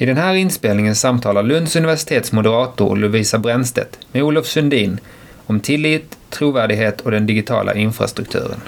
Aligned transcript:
I 0.00 0.06
den 0.06 0.16
här 0.16 0.34
inspelningen 0.34 0.96
samtalar 0.96 1.42
Lunds 1.42 1.76
universitets 1.76 2.32
moderator 2.32 2.96
Lovisa 2.96 3.38
Brännstedt 3.38 3.98
med 4.12 4.22
Olof 4.22 4.46
Sundin 4.46 5.00
om 5.46 5.60
tillit, 5.60 6.18
trovärdighet 6.30 7.00
och 7.00 7.10
den 7.10 7.26
digitala 7.26 7.74
infrastrukturen. 7.74 8.60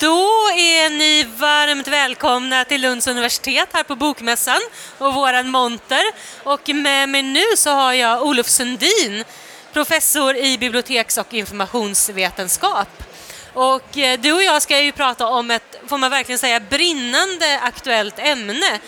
Då 0.00 0.26
är 0.56 0.98
ni 0.98 1.26
varmt 1.36 1.88
välkomna 1.88 2.64
till 2.64 2.80
Lunds 2.80 3.06
universitet 3.06 3.68
här 3.72 3.82
på 3.82 3.96
Bokmässan 3.96 4.60
och 4.98 5.14
våran 5.14 5.50
monter. 5.50 6.02
Och 6.44 6.68
med 6.68 7.08
mig 7.08 7.22
nu 7.22 7.44
så 7.56 7.70
har 7.70 7.92
jag 7.92 8.22
Olof 8.22 8.48
Sundin, 8.48 9.24
professor 9.72 10.36
i 10.36 10.58
biblioteks 10.58 11.18
och 11.18 11.34
informationsvetenskap. 11.34 13.02
Och 13.52 13.98
eh, 13.98 14.20
du 14.20 14.32
och 14.32 14.42
jag 14.42 14.62
ska 14.62 14.80
ju 14.80 14.92
prata 14.92 15.26
om 15.26 15.50
ett, 15.50 15.80
får 15.86 15.98
man 15.98 16.10
verkligen 16.10 16.38
säga, 16.38 16.60
brinnande 16.60 17.60
aktuellt 17.62 18.18
ämne, 18.18 18.80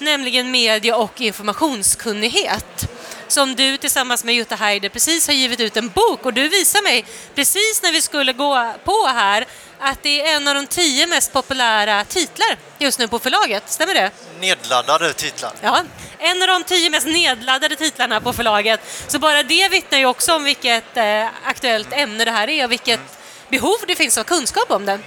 nämligen 0.00 0.50
medie 0.50 0.94
och 0.94 1.20
informationskunnighet 1.20 2.88
som 3.28 3.54
du 3.54 3.76
tillsammans 3.76 4.24
med 4.24 4.34
Jutta 4.34 4.54
Heider 4.54 4.88
precis 4.88 5.26
har 5.26 5.34
givit 5.34 5.60
ut 5.60 5.76
en 5.76 5.88
bok 5.88 6.26
och 6.26 6.34
du 6.34 6.48
visar 6.48 6.82
mig 6.82 7.04
precis 7.34 7.82
när 7.82 7.92
vi 7.92 8.02
skulle 8.02 8.32
gå 8.32 8.74
på 8.84 9.06
här 9.06 9.46
att 9.78 10.02
det 10.02 10.20
är 10.20 10.36
en 10.36 10.48
av 10.48 10.54
de 10.54 10.66
tio 10.66 11.06
mest 11.06 11.32
populära 11.32 12.04
titlar 12.04 12.56
just 12.78 12.98
nu 12.98 13.08
på 13.08 13.18
förlaget. 13.18 13.62
Stämmer 13.66 13.94
det? 13.94 14.10
Nedladdade 14.40 15.12
titlar. 15.12 15.52
Ja, 15.60 15.84
en 16.18 16.42
av 16.42 16.48
de 16.48 16.64
tio 16.64 16.90
mest 16.90 17.06
nedladdade 17.06 17.76
titlarna 17.76 18.20
på 18.20 18.32
förlaget. 18.32 18.80
Så 19.08 19.18
bara 19.18 19.42
det 19.42 19.68
vittnar 19.68 19.98
ju 19.98 20.06
också 20.06 20.34
om 20.34 20.44
vilket 20.44 20.96
eh, 20.96 21.26
aktuellt 21.44 21.92
ämne 21.92 22.24
det 22.24 22.30
här 22.30 22.48
är 22.48 22.64
och 22.64 22.72
vilket 22.72 22.98
mm. 22.98 23.10
behov 23.48 23.76
det 23.86 23.96
finns 23.96 24.18
av 24.18 24.24
kunskap 24.24 24.70
om 24.70 24.86
det. 24.86 24.98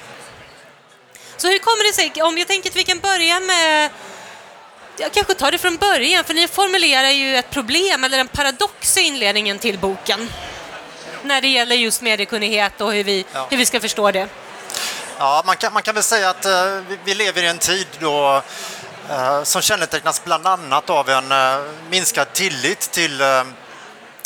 Så 1.37 1.47
hur 1.47 1.59
kommer 1.59 1.87
det 1.87 1.93
sig, 1.93 2.23
om 2.23 2.37
jag 2.37 2.47
tänker 2.47 2.69
att 2.69 2.75
vi 2.75 2.83
kan 2.83 2.99
börja 2.99 3.39
med 3.39 3.89
jag 4.97 5.11
kanske 5.11 5.33
tar 5.33 5.51
det 5.51 5.57
från 5.57 5.77
början, 5.77 6.23
för 6.23 6.33
ni 6.33 6.47
formulerar 6.47 7.09
ju 7.09 7.35
ett 7.35 7.49
problem 7.49 8.03
eller 8.03 8.19
en 8.19 8.27
paradox 8.27 8.97
i 8.97 9.01
inledningen 9.01 9.59
till 9.59 9.79
boken 9.79 10.29
när 11.23 11.41
det 11.41 11.47
gäller 11.47 11.75
just 11.75 12.01
mediekunnighet 12.01 12.81
och 12.81 12.93
hur 12.93 13.03
vi, 13.03 13.25
ja. 13.33 13.47
hur 13.49 13.57
vi 13.57 13.65
ska 13.65 13.79
förstå 13.79 14.11
det. 14.11 14.27
Ja, 15.17 15.43
man 15.45 15.57
kan, 15.57 15.73
man 15.73 15.83
kan 15.83 15.95
väl 15.95 16.03
säga 16.03 16.29
att 16.29 16.45
uh, 16.45 16.83
vi, 17.03 17.15
lever 17.15 17.43
i 17.43 17.47
en 17.47 17.57
tid 17.57 17.87
då 17.99 18.43
uh, 19.09 19.43
som 19.43 19.61
kännetecknas 19.61 20.23
bland 20.23 20.47
annat 20.47 20.89
av 20.89 21.09
en 21.09 21.31
uh, 21.31 21.71
minskad 21.89 22.33
tillit 22.33 22.79
till 22.79 23.23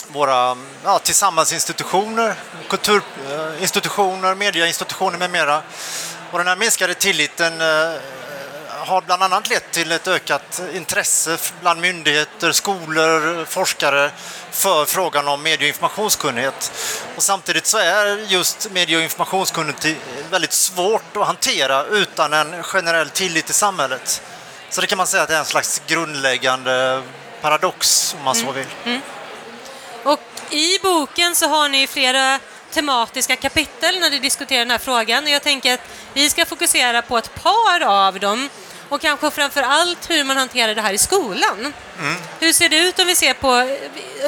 våra 0.08 0.58
ja, 0.84 1.00
tillsammansinstitutioner, 1.00 2.36
kulturinstitutioner, 2.70 4.36
medieinstitutioner 4.36 5.18
med 5.18 5.30
mera. 5.30 5.62
Och 6.32 6.38
den 6.38 6.48
här 6.48 6.56
minskade 6.56 6.94
tilliten 6.94 7.54
har 8.86 9.02
bland 9.02 9.24
annat 9.24 9.50
lett 9.50 9.72
till 9.72 9.92
ett 9.92 10.08
ökat 10.08 10.62
intresse 10.74 11.38
bland 11.62 11.82
myndigheter, 11.82 12.52
skolor, 12.52 13.46
forskare 13.46 14.12
för 14.52 14.86
frågan 14.86 15.28
om 15.28 15.44
medie 15.44 15.66
och 15.66 15.68
informationskunnighet. 15.68 16.72
Och 17.16 17.24
samtidigt 17.24 17.66
så 17.66 17.78
är 17.78 18.32
just 18.32 18.72
medie 18.72 18.98
och 18.98 19.04
informationskunnighet 19.04 19.98
väldigt 20.30 20.54
svårt 20.54 21.18
att 21.18 21.28
hantera 21.28 21.86
utan 21.86 22.34
en 22.34 22.64
generell 22.64 23.10
tillit 23.10 23.50
i 23.50 23.54
samhället. 23.54 24.22
Så 24.70 24.82
det 24.82 24.88
kan 24.88 24.98
man 24.98 25.08
säga 25.08 25.24
att 25.24 25.30
det 25.30 25.36
är 25.36 25.40
en 25.40 25.46
slags 25.46 25.82
grundläggande 25.88 27.04
paradox 27.42 28.14
om 28.18 28.24
man 28.24 28.36
så 28.36 28.42
mm. 28.42 28.56
vill. 28.56 28.66
Mm. 28.84 28.90
Mm. 28.90 29.02
Och 30.04 30.20
i 30.50 30.80
boken 30.80 31.36
så 31.36 31.48
har 31.48 31.70
ni 31.70 31.88
flera 31.88 32.40
tematiska 32.72 33.36
kapitel 33.36 34.00
när 34.00 34.10
ni 34.10 34.20
diskuterar 34.20 34.60
den 34.60 34.72
här 34.72 34.78
frågan. 34.78 35.28
Jag 35.28 35.44
tänker 35.44 35.74
att 35.74 35.82
vi 36.14 36.30
ska 36.30 36.46
fokusera 36.46 37.02
på 37.02 37.18
ett 37.18 37.36
par 37.44 37.84
av 37.84 38.20
dem 38.20 38.50
och 38.90 39.02
kanske 39.02 39.32
framför 39.32 39.62
allt 39.62 40.10
hur 40.10 40.24
man 40.24 40.38
hanterar 40.38 40.76
det 40.76 40.82
här 40.82 40.94
i 40.94 40.98
skolan. 40.98 41.74
Mm. 42.00 42.16
Hur 42.40 42.54
ser 42.54 42.70
det 42.70 42.80
ut 42.80 43.00
om 43.00 43.08
vi 43.08 43.16
ser 43.16 43.34
på... 43.34 43.78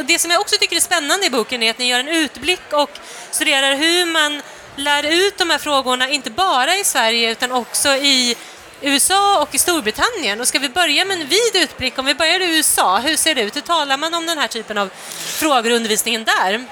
Det 0.05 0.19
som 0.19 0.31
jag 0.31 0.41
också 0.41 0.55
tycker 0.59 0.75
är 0.75 0.79
spännande 0.79 1.25
i 1.25 1.29
boken 1.29 1.63
är 1.63 1.71
att 1.71 1.77
ni 1.77 1.87
gör 1.87 1.99
en 1.99 2.07
utblick 2.07 2.73
och 2.73 2.89
studerar 3.31 3.75
hur 3.75 4.05
man 4.05 4.41
lär 4.75 5.03
ut 5.03 5.37
de 5.37 5.49
här 5.49 5.57
frågorna, 5.57 6.09
inte 6.09 6.29
bara 6.29 6.75
i 6.75 6.83
Sverige 6.83 7.31
utan 7.31 7.51
också 7.51 7.89
i 7.89 8.35
USA 8.81 9.41
och 9.41 9.55
i 9.55 9.57
Storbritannien. 9.57 10.41
Och 10.41 10.47
ska 10.47 10.59
vi 10.59 10.69
börja 10.69 11.05
med 11.05 11.21
en 11.21 11.27
vid 11.27 11.63
utblick, 11.63 11.97
om 11.97 12.05
vi 12.05 12.15
börjar 12.15 12.39
i 12.39 12.57
USA, 12.57 12.97
hur 12.97 13.17
ser 13.17 13.35
det 13.35 13.41
ut? 13.41 13.55
Hur 13.55 13.61
talar 13.61 13.97
man 13.97 14.13
om 14.13 14.25
den 14.25 14.37
här 14.37 14.47
typen 14.47 14.77
av 14.77 14.89
frågor 15.17 15.71
i 15.71 15.75
undervisningen 15.75 16.23
där? 16.23 16.65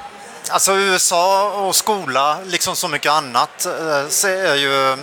Alltså 0.50 0.74
USA 0.74 1.52
och 1.52 1.76
skola, 1.76 2.40
liksom 2.46 2.76
så 2.76 2.88
mycket 2.88 3.12
annat, 3.12 3.66
eh, 3.66 4.30
är 4.32 4.56
ju 4.56 4.92
eh, 4.92 4.98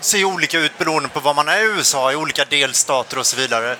ser 0.00 0.24
olika 0.24 0.58
ut 0.58 0.78
beroende 0.78 1.08
på 1.08 1.20
var 1.20 1.34
man 1.34 1.48
är 1.48 1.58
i 1.58 1.64
USA, 1.64 2.12
i 2.12 2.16
olika 2.16 2.44
delstater 2.44 3.18
och 3.18 3.26
så 3.26 3.36
vidare. 3.36 3.76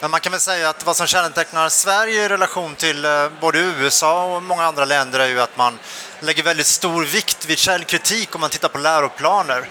Men 0.00 0.10
man 0.10 0.20
kan 0.20 0.32
väl 0.32 0.40
säga 0.40 0.68
att 0.68 0.86
vad 0.86 0.96
som 0.96 1.06
kännetecknar 1.06 1.68
Sverige 1.68 2.24
i 2.24 2.28
relation 2.28 2.74
till 2.74 3.04
eh, 3.04 3.28
både 3.40 3.58
USA 3.58 4.36
och 4.36 4.42
många 4.42 4.64
andra 4.64 4.84
länder 4.84 5.20
är 5.20 5.28
ju 5.28 5.40
att 5.40 5.56
man 5.56 5.78
lägger 6.20 6.42
väldigt 6.42 6.66
stor 6.66 7.04
vikt 7.04 7.46
vid 7.46 7.58
källkritik 7.58 8.34
om 8.34 8.40
man 8.40 8.50
tittar 8.50 8.68
på 8.68 8.78
läroplaner. 8.78 9.68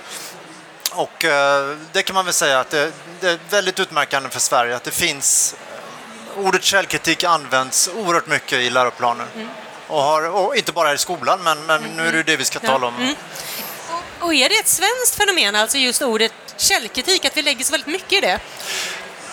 Och 0.92 1.25
eh, 1.25 1.78
det 1.92 2.03
kan 2.03 2.13
man 2.13 2.25
väl 2.25 2.34
säga 2.34 2.59
att 2.59 2.69
det, 2.69 2.92
det 3.19 3.30
är 3.30 3.40
väldigt 3.50 3.80
utmärkande 3.80 4.30
för 4.30 4.40
Sverige 4.40 4.75
att 4.75 4.84
det 4.84 4.92
finns 4.92 5.56
eh, 6.36 6.46
ordet 6.46 6.63
källkritik 6.63 7.24
används 7.24 7.90
oerhört 7.96 8.28
mycket 8.28 8.59
i 8.59 8.69
läroplanen. 8.69 9.28
Mm. 9.36 9.47
Och, 9.88 10.02
har, 10.02 10.30
och 10.30 10.56
inte 10.56 10.72
bara 10.72 10.94
i 10.94 10.97
skolan, 10.97 11.40
men, 11.44 11.66
men 11.66 11.84
nu 11.84 12.08
är 12.08 12.12
det 12.12 12.24
det 12.24 12.36
vi 12.36 12.46
ska 12.46 12.59
tala 12.59 12.88
om. 12.88 12.96
Mm. 12.96 13.16
Och 14.23 14.34
är 14.34 14.50
det 14.50 14.56
ett 14.56 14.67
svenskt 14.67 15.16
fenomen, 15.16 15.56
alltså 15.56 15.78
just 15.78 16.01
ordet 16.01 16.34
källkritik, 16.57 17.25
att 17.25 17.38
vi 17.38 17.41
lägger 17.41 17.66
så 17.66 17.72
väldigt 17.72 17.88
mycket 17.88 18.13
i 18.13 18.22
det? 18.22 18.39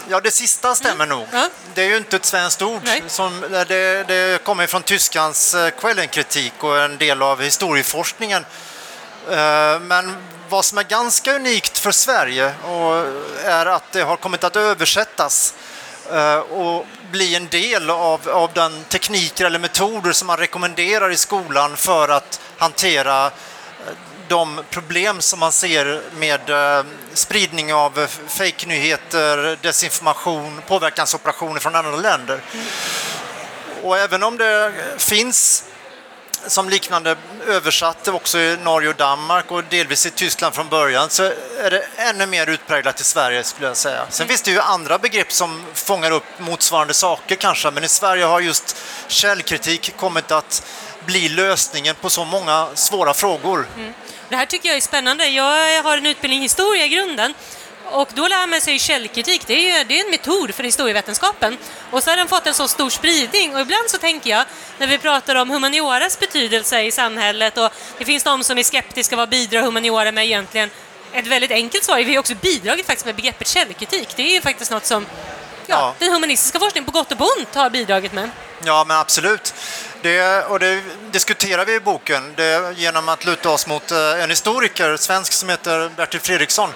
Ja, 0.08 0.20
det 0.20 0.30
sista 0.30 0.74
stämmer 0.74 1.04
mm. 1.04 1.18
nog. 1.18 1.28
Ja. 1.32 1.48
Det 1.74 1.82
är 1.82 1.88
ju 1.88 1.96
inte 1.96 2.16
ett 2.16 2.24
svenskt 2.24 2.62
ord. 2.62 2.82
Som, 3.06 3.40
det, 3.68 4.04
det 4.08 4.44
kommer 4.44 4.66
från 4.66 4.82
tyskans 4.82 5.54
eh, 5.54 5.70
Quellenkritik 5.70 6.52
och 6.58 6.78
en 6.78 6.98
del 6.98 7.22
av 7.22 7.42
historieforskningen. 7.42 8.46
Eh, 9.30 9.80
men 9.80 10.16
vad 10.48 10.64
som 10.64 10.78
är 10.78 10.82
ganska 10.82 11.34
unikt 11.34 11.78
för 11.78 11.90
Sverige 11.90 12.54
är 13.44 13.66
att 13.66 13.92
det 13.92 14.02
har 14.02 14.16
kommit 14.16 14.44
att 14.44 14.56
översättas 14.56 15.54
eh, 16.12 16.38
och 16.38 16.86
bli 17.10 17.34
en 17.34 17.48
del 17.48 17.90
av, 17.90 18.28
av 18.28 18.50
den 18.54 18.84
tekniker 18.84 19.44
eller 19.44 19.58
metoder 19.58 20.12
som 20.12 20.26
man 20.26 20.36
rekommenderar 20.36 21.10
i 21.10 21.16
skolan 21.16 21.76
för 21.76 22.08
att 22.08 22.40
hantera 22.58 23.30
de 24.30 24.60
problem 24.70 25.20
som 25.20 25.38
man 25.38 25.52
ser 25.52 26.02
med 26.18 26.50
eh, 26.50 26.84
spridning 27.14 27.74
av 27.74 28.06
fejknyheter, 28.26 29.58
desinformation, 29.62 30.62
påverkansoperationer 30.66 31.60
från 31.60 31.74
andra 31.74 31.96
länder. 31.96 32.40
Och 33.82 33.98
även 33.98 34.22
om 34.22 34.36
det 34.38 34.72
finns 34.98 35.64
som 36.46 36.68
liknande 36.68 37.16
översatt 37.46 38.08
också 38.08 38.38
i 38.38 38.56
Norge 38.56 38.88
och 38.88 38.96
Danmark 38.96 39.50
och 39.50 39.64
delvis 39.64 40.06
i 40.06 40.10
Tyskland 40.10 40.54
från 40.54 40.68
början 40.68 41.10
så 41.10 41.22
är 41.58 41.70
det 41.70 41.86
ännu 41.96 42.26
mer 42.26 42.46
utpräglat 42.46 43.00
i 43.00 43.04
Sverige 43.04 43.44
skulle 43.44 43.66
jag 43.66 43.76
säga. 43.76 44.06
Sen 44.10 44.28
finns 44.28 44.42
det 44.42 44.50
ju 44.50 44.60
andra 44.60 44.98
begrepp 44.98 45.32
som 45.32 45.62
fångar 45.74 46.10
upp 46.10 46.24
motsvarande 46.38 46.94
saker 46.94 47.34
kanske 47.34 47.70
men 47.70 47.84
i 47.84 47.88
Sverige 47.88 48.24
har 48.24 48.40
just 48.40 48.76
källkritik 49.08 49.96
kommit 49.96 50.30
att 50.30 50.62
bli 51.06 51.28
lösningen 51.28 51.94
på 52.00 52.10
så 52.10 52.24
många 52.24 52.68
svåra 52.74 53.14
frågor. 53.14 53.66
Mm. 53.76 53.92
Det 54.30 54.36
här 54.36 54.46
tycker 54.46 54.68
jag 54.68 54.76
är 54.76 54.80
spännande. 54.80 55.28
Jag 55.28 55.82
har 55.82 55.98
en 55.98 56.06
utbildning 56.06 56.40
i 56.40 56.42
historia 56.42 56.84
i 56.84 56.88
grunden 56.88 57.34
och 57.84 58.08
då 58.14 58.28
lär 58.28 58.46
man 58.46 58.60
sig 58.60 58.78
källkritik. 58.78 59.46
Det 59.46 59.70
är, 59.70 59.84
det 59.84 60.00
är 60.00 60.04
en 60.04 60.10
metod 60.10 60.54
för 60.54 60.64
historievetenskapen. 60.64 61.56
Och 61.90 62.02
så 62.02 62.10
har 62.10 62.16
den 62.16 62.28
fått 62.28 62.46
en 62.46 62.54
så 62.54 62.68
stor 62.68 62.90
spridning 62.90 63.54
och 63.54 63.60
ibland 63.60 63.90
så 63.90 63.98
tänker 63.98 64.30
jag 64.30 64.44
när 64.78 64.86
vi 64.86 64.98
pratar 64.98 65.36
om 65.36 65.50
humanioras 65.50 66.18
betydelse 66.20 66.82
i 66.82 66.90
samhället 66.90 67.58
och 67.58 67.70
det 67.98 68.04
finns 68.04 68.22
de 68.22 68.44
som 68.44 68.58
är 68.58 68.62
skeptiska 68.62 69.16
vad 69.16 69.28
bidrar 69.28 69.62
humaniora 69.62 70.12
med 70.12 70.24
egentligen? 70.24 70.70
Ett 71.12 71.26
väldigt 71.26 71.50
enkelt 71.50 71.84
svar 71.84 71.98
är 71.98 72.04
vi 72.04 72.14
har 72.14 72.20
också 72.20 72.34
bidragit 72.34 72.86
faktiskt 72.86 73.06
med 73.06 73.14
begreppet 73.14 73.48
källkritik. 73.48 74.08
Det 74.16 74.22
är 74.22 74.34
ju 74.34 74.40
faktiskt 74.40 74.70
något 74.70 74.86
som 74.86 75.06
ja, 75.66 75.76
ja. 75.76 75.94
den 75.98 76.12
humanistiska 76.12 76.58
forskningen 76.58 76.84
på 76.84 76.92
gott 76.92 77.12
och 77.12 77.20
ont 77.20 77.54
har 77.54 77.70
bidragit 77.70 78.12
med. 78.12 78.30
Ja, 78.64 78.84
men 78.88 78.96
absolut. 78.96 79.54
Det, 80.02 80.44
och 80.44 80.58
det 80.58 80.82
diskuterar 81.10 81.64
vi 81.64 81.74
i 81.74 81.80
boken 81.80 82.32
det, 82.36 82.74
genom 82.76 83.08
att 83.08 83.24
luta 83.24 83.50
oss 83.50 83.66
mot 83.66 83.90
eh, 83.90 84.22
en 84.22 84.30
historiker, 84.30 84.96
svensk, 84.96 85.32
som 85.32 85.48
heter 85.48 85.90
Bertil 85.96 86.20
Fredriksson. 86.20 86.70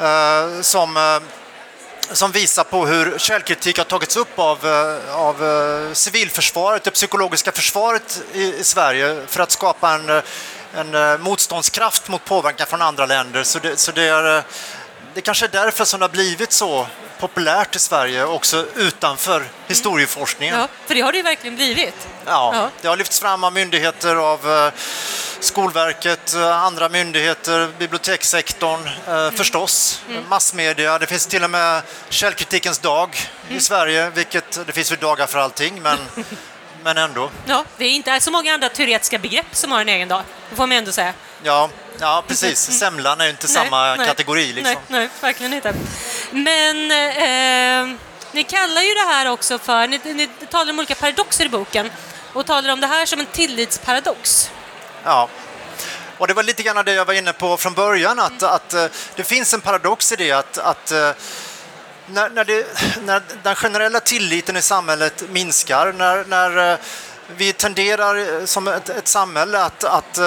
Eh, 0.00 0.60
som, 0.60 0.96
eh, 0.96 1.18
som 2.12 2.32
visar 2.32 2.64
på 2.64 2.86
hur 2.86 3.18
källkritik 3.18 3.78
har 3.78 3.84
tagits 3.84 4.16
upp 4.16 4.38
av, 4.38 4.66
av 5.12 5.90
civilförsvaret, 5.92 6.84
det 6.84 6.90
psykologiska 6.90 7.52
försvaret 7.52 8.22
i, 8.32 8.54
i 8.54 8.64
Sverige 8.64 9.22
för 9.26 9.42
att 9.42 9.50
skapa 9.50 9.92
en, 9.92 10.22
en 10.74 11.22
motståndskraft 11.22 12.08
mot 12.08 12.24
påverkan 12.24 12.66
från 12.66 12.82
andra 12.82 13.06
länder. 13.06 13.42
Så 13.42 13.58
det, 13.58 13.76
så 13.76 13.92
det 13.92 14.08
är, 14.08 14.42
det 15.14 15.20
kanske 15.20 15.46
är 15.46 15.50
därför 15.50 15.84
som 15.84 16.00
det 16.00 16.04
har 16.04 16.10
blivit 16.10 16.52
så 16.52 16.86
populärt 17.18 17.76
i 17.76 17.78
Sverige 17.78 18.24
också 18.24 18.66
utanför 18.74 19.44
historieforskningen. 19.68 20.58
Ja, 20.58 20.68
för 20.86 20.94
det 20.94 21.00
har 21.00 21.12
det 21.12 21.18
ju 21.18 21.24
verkligen 21.24 21.56
blivit. 21.56 22.08
Ja, 22.26 22.54
ja. 22.54 22.70
det 22.80 22.88
har 22.88 22.96
lyfts 22.96 23.20
fram 23.20 23.44
av 23.44 23.52
myndigheter, 23.52 24.16
av, 24.16 24.72
Skolverket, 25.40 26.34
andra 26.34 26.88
myndigheter, 26.88 27.68
bibliotekssektorn 27.78 28.80
mm. 29.06 29.32
förstås, 29.32 30.02
mm. 30.08 30.24
massmedia. 30.28 30.98
Det 30.98 31.06
finns 31.06 31.26
till 31.26 31.44
och 31.44 31.50
med 31.50 31.82
källkritikens 32.08 32.78
dag 32.78 33.16
mm. 33.46 33.58
i 33.58 33.60
Sverige, 33.60 34.10
vilket 34.10 34.66
det 34.66 34.72
finns 34.72 34.92
ju 34.92 34.96
dagar 34.96 35.26
för 35.26 35.38
allting, 35.38 35.82
men, 35.82 35.98
men 36.84 36.98
ändå. 36.98 37.30
Ja, 37.46 37.64
det 37.76 37.84
är 37.84 37.90
inte 37.90 38.20
så 38.20 38.30
många 38.30 38.54
andra 38.54 38.68
teoretiska 38.68 39.18
begrepp 39.18 39.46
som 39.52 39.72
har 39.72 39.80
en 39.80 39.88
egen 39.88 40.08
dag, 40.08 40.22
det 40.50 40.56
får 40.56 40.66
man 40.66 40.76
ändå 40.76 40.92
säga. 40.92 41.14
Ja, 41.42 41.70
ja 42.00 42.24
precis. 42.28 42.78
Semlan 42.78 43.20
är 43.20 43.24
ju 43.24 43.30
inte 43.30 43.46
nej, 43.46 43.54
samma 43.54 43.94
nej, 43.94 44.06
kategori. 44.06 44.52
Liksom. 44.52 44.74
Nej, 44.88 45.00
nej, 45.00 45.08
verkligen 45.20 45.52
inte. 45.52 45.74
Men 46.30 46.90
eh, 46.90 47.96
ni 48.32 48.44
kallar 48.44 48.82
ju 48.82 48.94
det 48.94 49.06
här 49.06 49.30
också 49.30 49.58
för, 49.58 49.86
ni, 49.86 50.00
ni 50.04 50.28
talar 50.50 50.72
om 50.72 50.78
olika 50.78 50.94
paradoxer 50.94 51.44
i 51.44 51.48
boken 51.48 51.90
och 52.32 52.46
talar 52.46 52.72
om 52.72 52.80
det 52.80 52.86
här 52.86 53.06
som 53.06 53.20
en 53.20 53.26
tillitsparadox. 53.26 54.50
Ja, 55.04 55.28
och 56.18 56.26
det 56.26 56.34
var 56.34 56.42
lite 56.42 56.62
grann 56.62 56.84
det 56.84 56.92
jag 56.92 57.04
var 57.04 57.14
inne 57.14 57.32
på 57.32 57.56
från 57.56 57.74
början, 57.74 58.18
att, 58.18 58.42
mm. 58.42 58.54
att 58.54 58.74
eh, 58.74 58.86
det 59.14 59.24
finns 59.24 59.54
en 59.54 59.60
paradox 59.60 60.12
i 60.12 60.16
det 60.16 60.32
att, 60.32 60.58
att 60.58 60.92
eh, 60.92 61.10
när, 62.06 62.30
när, 62.30 62.44
det, 62.44 62.66
när, 63.04 63.22
den 63.42 63.54
generella 63.54 64.00
tilliten 64.00 64.56
i 64.56 64.62
samhället 64.62 65.22
minskar, 65.30 65.92
när, 65.92 66.24
när 66.24 66.72
eh, 66.72 66.78
vi 67.36 67.52
tenderar 67.52 68.46
som 68.46 68.68
ett, 68.68 68.88
ett 68.88 69.08
samhälle 69.08 69.62
att, 69.62 69.84
att 69.84 70.18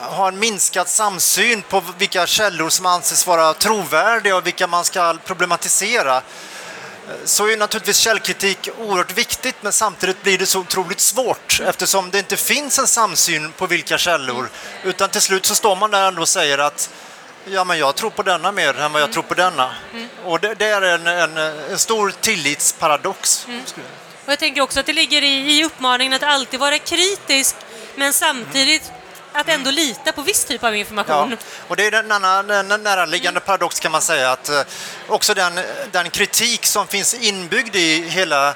ha 0.00 0.28
en 0.28 0.38
minskad 0.38 0.88
samsyn 0.88 1.62
på 1.62 1.82
vilka 1.98 2.26
källor 2.26 2.68
som 2.68 2.86
anses 2.86 3.26
vara 3.26 3.54
trovärdiga 3.54 4.36
och 4.36 4.46
vilka 4.46 4.66
man 4.66 4.84
ska 4.84 5.16
problematisera 5.24 6.22
så 7.24 7.48
är 7.48 7.56
naturligtvis 7.56 7.98
källkritik 7.98 8.68
oerhört 8.78 9.12
viktigt 9.18 9.56
men 9.60 9.72
samtidigt 9.72 10.22
blir 10.22 10.38
det 10.38 10.46
så 10.46 10.60
otroligt 10.60 11.00
svårt 11.00 11.60
eftersom 11.66 12.10
det 12.10 12.18
inte 12.18 12.36
finns 12.36 12.78
en 12.78 12.86
samsyn 12.86 13.52
på 13.52 13.66
vilka 13.66 13.98
källor 13.98 14.50
utan 14.84 15.08
till 15.08 15.20
slut 15.20 15.46
så 15.46 15.54
står 15.54 15.76
man 15.76 15.90
där 15.90 16.08
ändå 16.08 16.22
och 16.22 16.28
säger 16.28 16.58
att 16.58 16.90
ja 17.44 17.64
men 17.64 17.78
jag 17.78 17.94
tror 17.94 18.10
på 18.10 18.22
denna 18.22 18.52
mer 18.52 18.80
än 18.80 18.92
vad 18.92 19.02
jag 19.02 19.12
tror 19.12 19.22
på 19.22 19.34
denna. 19.34 19.74
Mm. 19.92 20.08
Och 20.24 20.40
det, 20.40 20.54
det, 20.54 20.66
är 20.66 20.82
en, 20.82 21.06
en, 21.06 21.36
en 21.70 21.78
stor 21.78 22.12
tillitsparadox. 22.20 23.46
Mm. 23.48 23.62
Och 24.24 24.32
jag 24.32 24.38
tänker 24.38 24.60
också 24.60 24.80
att 24.80 24.86
det 24.86 24.92
ligger 24.92 25.24
i, 25.24 25.58
i 25.58 25.64
uppmaningen 25.64 26.12
att 26.12 26.22
alltid 26.22 26.60
vara 26.60 26.78
kritisk 26.78 27.56
men 27.94 28.12
samtidigt 28.12 28.92
att 29.40 29.48
ändå 29.48 29.70
lita 29.70 30.12
på 30.12 30.22
viss 30.22 30.44
typ 30.44 30.64
av 30.64 30.76
information. 30.76 31.30
Ja, 31.30 31.36
och 31.68 31.76
det 31.76 31.86
är 31.86 31.92
en 31.92 32.12
annan 32.12 32.82
näraliggande 32.82 33.40
paradox 33.40 33.80
kan 33.80 33.92
man 33.92 34.02
säga 34.02 34.32
att 34.32 34.48
eh, 34.48 34.60
också 35.08 35.34
den, 35.34 35.60
den 35.90 36.10
kritik 36.10 36.66
som 36.66 36.86
finns 36.86 37.14
inbyggd 37.14 37.76
i 37.76 38.08
hela 38.08 38.54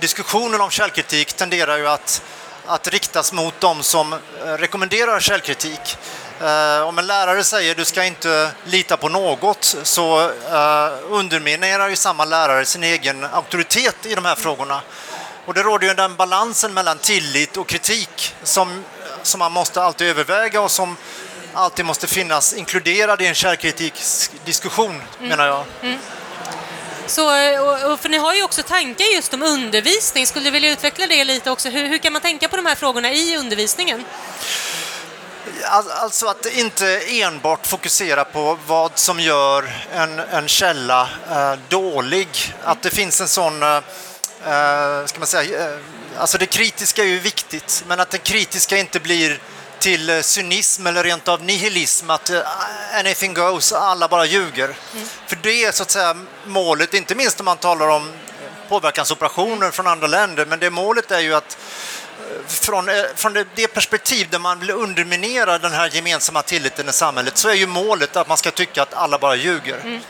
diskussionen 0.00 0.60
om 0.60 0.70
källkritik 0.70 1.32
tenderar 1.32 1.78
ju 1.78 1.88
att, 1.88 2.22
att 2.66 2.88
riktas 2.88 3.32
mot 3.32 3.60
de 3.60 3.82
som 3.82 4.12
eh, 4.12 4.18
rekommenderar 4.44 5.20
källkritik. 5.20 5.96
Uh, 6.42 6.88
om 6.88 6.98
en 6.98 7.06
lärare 7.06 7.44
säger 7.44 7.74
du 7.74 7.84
ska 7.84 8.04
inte 8.04 8.50
lita 8.64 8.96
på 8.96 9.08
något 9.08 9.76
så 9.82 10.26
uh, 10.26 10.32
underminerar 11.10 11.88
ju 11.88 11.96
samma 11.96 12.24
lärare 12.24 12.64
sin 12.64 12.82
egen 12.82 13.24
auktoritet 13.24 14.06
i 14.06 14.14
de 14.14 14.24
här 14.24 14.34
frågorna. 14.34 14.82
Och 15.46 15.54
det 15.54 15.62
råder 15.62 15.88
ju 15.88 15.94
den 15.94 16.16
balansen 16.16 16.74
mellan 16.74 16.98
tillit 16.98 17.56
och 17.56 17.66
kritik 17.66 18.34
som 18.42 18.84
som 19.22 19.38
man 19.38 19.52
måste 19.52 19.82
alltid 19.82 20.08
överväga 20.08 20.60
och 20.60 20.70
som 20.70 20.96
alltid 21.54 21.84
måste 21.84 22.06
finnas 22.06 22.52
inkluderad 22.52 23.22
i 23.22 23.26
en 23.26 23.34
källkritikdiskussion, 23.34 25.02
mm. 25.18 25.28
menar 25.28 25.46
jag. 25.46 25.64
Mm. 25.82 25.98
Så, 27.06 27.24
och, 27.92 28.00
för 28.00 28.08
ni 28.08 28.18
har 28.18 28.34
ju 28.34 28.42
också 28.42 28.62
tankar 28.62 29.04
just 29.04 29.34
om 29.34 29.42
undervisning. 29.42 30.26
Skulle 30.26 30.44
du 30.44 30.50
vilja 30.50 30.72
utveckla 30.72 31.06
det 31.06 31.24
lite 31.24 31.50
också? 31.50 31.68
Hur, 31.68 31.88
hur 31.88 31.98
kan 31.98 32.12
man 32.12 32.22
tänka 32.22 32.48
på 32.48 32.56
de 32.56 32.66
här 32.66 32.74
frågorna 32.74 33.12
i 33.12 33.36
undervisningen? 33.36 34.04
Alltså 35.64 36.26
att 36.26 36.46
inte 36.46 37.00
enbart 37.06 37.66
fokusera 37.66 38.24
på 38.24 38.58
vad 38.66 38.98
som 38.98 39.20
gör 39.20 39.72
en, 39.92 40.18
en 40.18 40.48
källa 40.48 41.08
eh, 41.30 41.54
dålig. 41.68 42.28
Att 42.64 42.82
det 42.82 42.90
finns 42.90 43.20
en 43.20 43.28
sån, 43.28 43.62
eh, 43.62 43.76
eh 44.46 45.06
ska 45.06 45.18
man 45.18 45.26
säga, 45.26 45.72
eh, 45.72 45.78
Alltså 46.18 46.38
det 46.38 46.46
kritiska 46.46 47.02
är 47.02 47.06
ju 47.06 47.18
viktigt, 47.18 47.84
men 47.86 48.00
att 48.00 48.10
det 48.10 48.18
kritiska 48.18 48.78
inte 48.78 49.00
blir 49.00 49.40
till 49.78 50.10
eh, 50.10 50.20
cynism 50.20 50.86
eller 50.86 51.04
rent 51.04 51.28
av 51.28 51.44
nihilism, 51.44 52.10
att 52.10 52.30
uh, 52.30 52.40
anything 52.94 53.34
goes, 53.34 53.72
alla 53.72 54.08
bara 54.08 54.24
ljuger. 54.24 54.76
Mm. 54.94 55.08
För 55.26 55.36
det 55.42 55.64
är 55.64 55.72
så 55.72 55.82
att 55.82 55.90
säga 55.90 56.16
målet, 56.44 56.94
inte 56.94 57.14
minst 57.14 57.40
om 57.40 57.44
man 57.44 57.56
talar 57.56 57.88
om 57.88 58.12
påverkansoperationer 58.68 59.70
från 59.70 59.86
andra 59.86 60.06
länder, 60.06 60.46
men 60.46 60.58
det 60.58 60.70
målet 60.70 61.10
är 61.10 61.20
ju 61.20 61.34
att 61.34 61.58
eh, 62.18 62.46
från, 62.46 62.90
från 63.14 63.32
det, 63.32 63.46
det 63.54 63.68
perspektiv 63.68 64.30
där 64.30 64.38
man 64.38 64.60
vill 64.60 64.70
underminera 64.70 65.58
den 65.58 65.72
här 65.72 65.90
gemensamma 65.92 66.42
tilliten 66.42 66.88
i 66.88 66.92
samhället 66.92 67.36
så 67.36 67.48
är 67.48 67.54
ju 67.54 67.66
målet 67.66 68.16
att 68.16 68.28
man 68.28 68.36
ska 68.36 68.50
tycka 68.50 68.82
att 68.82 68.94
alla 68.94 69.18
bara 69.18 69.36
ljuger. 69.36 69.80
Mm. 69.80 70.00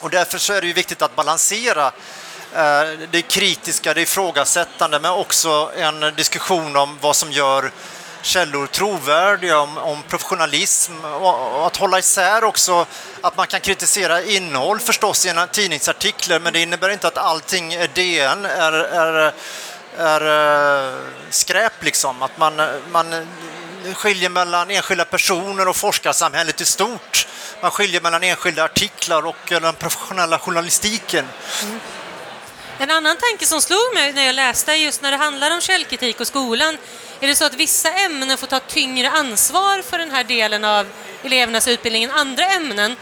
Och 0.00 0.10
därför 0.10 0.38
så 0.38 0.52
är 0.52 0.60
det 0.60 0.66
ju 0.66 0.72
viktigt 0.72 1.02
att 1.02 1.16
balansera 1.16 1.92
Eh, 2.54 2.98
det 3.10 3.22
kritiska, 3.22 3.94
det 3.94 4.02
ifrågasättande, 4.02 5.00
men 5.00 5.10
också 5.10 5.70
en 5.76 6.00
diskussion 6.16 6.76
om 6.76 6.98
vad 7.00 7.16
som 7.16 7.32
gör 7.32 7.70
källor 8.22 8.66
trovärdiga, 8.66 9.60
om, 9.60 9.78
om 9.78 10.02
professionalism 10.02 11.04
och, 11.04 11.66
att 11.66 11.76
hålla 11.76 11.98
isär 11.98 12.44
också 12.44 12.86
att 13.20 13.36
man 13.36 13.46
kan 13.46 13.60
kritisera 13.60 14.22
innehåll 14.22 14.80
förstås 14.80 15.26
i 15.26 15.28
en 15.28 15.48
tidningsartiklar, 15.52 16.40
men 16.40 16.52
det 16.52 16.60
innebär 16.60 16.88
inte 16.90 17.08
att 17.08 17.18
allting 17.18 17.72
är 17.74 17.88
DN 17.94 18.44
är, 18.44 18.72
är, 18.72 19.32
är 19.96 20.88
eh, 20.88 20.94
skräp 21.30 21.84
liksom. 21.84 22.22
Att 22.22 22.38
man, 22.38 22.62
man 22.92 23.26
skiljer 23.94 24.30
mellan 24.30 24.70
enskilda 24.70 25.04
personer 25.04 25.68
och 25.68 25.76
forskarsamhället 25.76 26.60
i 26.60 26.64
stort. 26.64 27.26
Man 27.62 27.70
skiljer 27.70 28.00
mellan 28.00 28.22
enskilda 28.22 28.64
artiklar 28.64 29.26
och 29.26 29.36
den 29.48 29.74
professionella 29.74 30.38
journalistiken. 30.38 31.24
Mm. 31.62 31.80
En 32.80 32.90
annan 32.90 33.16
tanke 33.16 33.46
som 33.46 33.60
slog 33.60 33.94
mig 33.94 34.12
när 34.12 34.26
jag 34.26 34.34
läste 34.34 34.72
just 34.72 35.02
när 35.02 35.10
det 35.10 35.16
handlar 35.16 35.50
om 35.50 35.60
källkritik 35.60 36.20
och 36.20 36.26
skolan, 36.26 36.78
är 37.20 37.26
det 37.26 37.34
så 37.34 37.44
att 37.44 37.54
vissa 37.54 37.92
ämnen 37.92 38.38
får 38.38 38.46
ta 38.46 38.60
tyngre 38.60 39.10
ansvar 39.10 39.82
för 39.82 39.98
den 39.98 40.10
här 40.10 40.24
delen 40.24 40.64
av 40.64 40.86
elevernas 41.22 41.68
utbildning 41.68 42.02
än 42.04 42.10
andra 42.10 42.44
ämnen? 42.44 42.96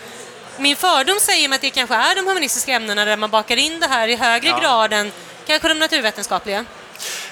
Min 0.57 0.77
fördom 0.77 1.21
säger 1.21 1.49
mig 1.49 1.57
att 1.57 1.63
det 1.63 1.71
kanske 1.71 1.95
är 1.95 2.15
de 2.15 2.27
humanistiska 2.27 2.73
ämnena 2.73 3.05
där 3.05 3.17
man 3.17 3.31
bakar 3.31 3.57
in 3.57 3.81
det 3.81 3.87
här 3.87 4.09
i 4.09 4.17
högre 4.17 4.49
ja. 4.49 4.59
grad 4.59 4.93
än 4.93 5.13
kanske 5.47 5.69
de 5.69 5.75
naturvetenskapliga. 5.75 6.65